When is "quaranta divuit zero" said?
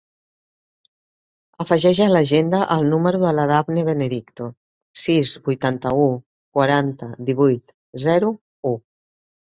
6.59-8.39